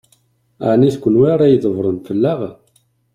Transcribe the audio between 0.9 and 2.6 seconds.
d kenwi ara ydebbṛen fell-aɣ?